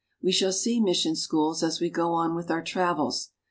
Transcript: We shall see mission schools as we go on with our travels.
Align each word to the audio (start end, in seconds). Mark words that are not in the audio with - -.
We 0.19 0.31
shall 0.31 0.51
see 0.51 0.79
mission 0.79 1.15
schools 1.15 1.61
as 1.61 1.79
we 1.79 1.91
go 1.91 2.11
on 2.13 2.33
with 2.33 2.49
our 2.49 2.63
travels. 2.63 3.29